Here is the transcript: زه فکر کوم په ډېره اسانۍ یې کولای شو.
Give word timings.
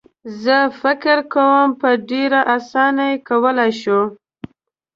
زه 0.43 0.57
فکر 0.81 1.17
کوم 1.33 1.65
په 1.81 1.89
ډېره 2.09 2.39
اسانۍ 2.57 3.09
یې 3.17 3.23
کولای 3.29 3.71
شو. 3.81 4.01